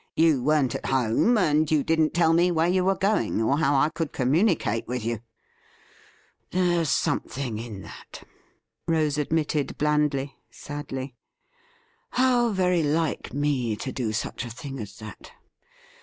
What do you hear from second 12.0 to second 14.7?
'How very like me to do such a